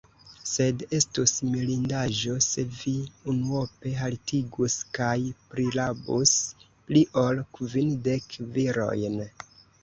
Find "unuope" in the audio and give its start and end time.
3.33-3.91